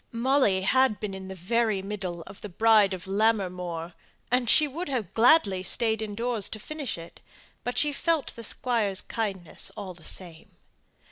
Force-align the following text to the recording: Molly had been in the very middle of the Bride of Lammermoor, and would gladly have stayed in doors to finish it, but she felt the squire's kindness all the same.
Molly 0.11 0.63
had 0.63 0.99
been 0.99 1.13
in 1.13 1.27
the 1.27 1.35
very 1.35 1.83
middle 1.83 2.23
of 2.25 2.41
the 2.41 2.49
Bride 2.49 2.95
of 2.95 3.05
Lammermoor, 3.05 3.93
and 4.31 4.51
would 4.61 5.13
gladly 5.13 5.57
have 5.57 5.67
stayed 5.67 6.01
in 6.01 6.15
doors 6.15 6.49
to 6.49 6.57
finish 6.57 6.97
it, 6.97 7.21
but 7.63 7.77
she 7.77 7.93
felt 7.93 8.33
the 8.35 8.43
squire's 8.43 9.01
kindness 9.03 9.69
all 9.77 9.93
the 9.93 10.03
same. 10.03 10.57